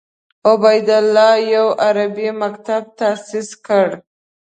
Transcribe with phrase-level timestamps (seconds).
[0.49, 3.87] عبیدالله یو عربي مکتب تاسیس کړ.